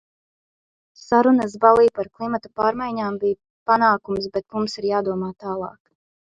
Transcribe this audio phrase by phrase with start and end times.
[1.01, 3.39] Sarunas Bali par klimata pārmaiņām bija
[3.73, 5.81] panākums, bet mums ir jādomā tālāk.